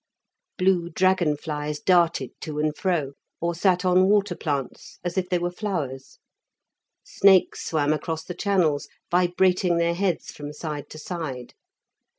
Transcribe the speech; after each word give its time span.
Blue 0.57 0.89
dragon 0.89 1.37
flies 1.37 1.79
darted 1.79 2.31
to 2.41 2.57
and 2.57 2.75
fro, 2.75 3.13
or 3.39 3.53
sat 3.53 3.85
on 3.85 4.09
water 4.09 4.35
plants 4.35 4.97
as 5.03 5.15
if 5.15 5.29
they 5.29 5.37
were 5.37 5.51
flowers. 5.51 6.17
Snakes 7.03 7.63
swam 7.67 7.93
across 7.93 8.23
the 8.23 8.33
channels, 8.33 8.87
vibrating 9.11 9.77
their 9.77 9.93
heads 9.93 10.31
from 10.31 10.53
side 10.53 10.89
to 10.89 10.97
side. 10.97 11.53